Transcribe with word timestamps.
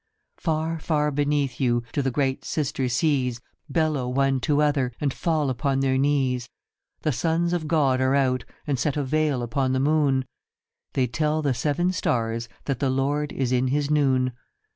Far, 0.37 0.79
far 0.79 1.11
beneath 1.11 1.59
you 1.59 1.83
do 1.93 2.01
the 2.01 2.09
great 2.09 2.43
sister 2.43 2.89
seas 2.89 3.39
Bellow 3.69 4.09
one 4.09 4.39
to 4.39 4.59
other, 4.59 4.93
and 4.99 5.13
fall 5.13 5.51
upon 5.51 5.79
their 5.81 5.95
knees, 5.99 6.49
The 7.03 7.11
sons 7.11 7.53
of 7.53 7.67
God 7.67 8.01
are 8.01 8.15
out, 8.15 8.43
and 8.65 8.79
set 8.79 8.97
a 8.97 9.03
veil 9.03 9.43
upon 9.43 9.73
the 9.73 9.79
moon: 9.79 10.25
They 10.93 11.05
tell 11.05 11.43
the 11.43 11.53
seven 11.53 11.91
stars 11.91 12.49
that 12.65 12.79
the 12.79 12.89
Lord 12.89 13.31
is 13.31 13.51
in 13.51 13.67
his 13.67 13.91
noon. 13.91 14.31